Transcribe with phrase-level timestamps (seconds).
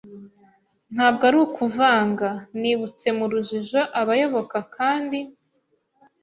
[0.93, 2.29] ntabwo ari ukuvanga.
[2.59, 5.19] Nibutse mu rujijo abayoboka kandi